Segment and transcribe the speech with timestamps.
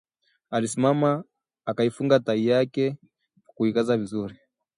[0.49, 1.23] Alisimama
[1.65, 2.97] akaifunga tai yake
[3.45, 4.35] kwa kuikaza vizuri